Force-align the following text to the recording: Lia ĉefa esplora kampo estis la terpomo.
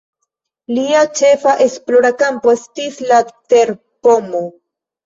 Lia 0.77 1.03
ĉefa 1.19 1.53
esplora 1.67 2.13
kampo 2.25 2.57
estis 2.59 3.01
la 3.13 3.25
terpomo. 3.55 4.47